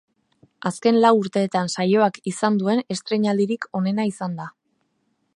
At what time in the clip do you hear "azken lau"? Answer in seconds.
0.67-1.11